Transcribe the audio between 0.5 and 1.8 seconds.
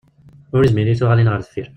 Ur yezmir i tuɣalin ɣer deffir.